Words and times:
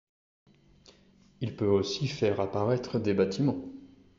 Il 1.41 1.55
peut 1.55 1.67
aussi 1.67 2.07
faire 2.07 2.41
apparaitre 2.41 2.99
des 2.99 3.13
bâtiments. 3.13 3.65